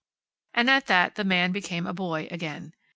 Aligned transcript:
And 0.55 0.67
at 0.67 0.87
that 0.87 1.13
the 1.13 1.23
man 1.23 1.51
became 1.51 1.85
a 1.85 1.93
boy 1.93 2.27
again. 2.31 2.73